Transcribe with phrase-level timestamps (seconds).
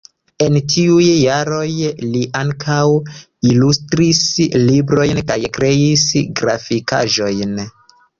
[0.43, 1.67] En tiuj jaroj
[2.15, 2.77] li ankaŭ
[3.49, 4.21] ilustris
[4.69, 6.07] librojn kaj kreis
[6.41, 7.55] grafikaĵojn.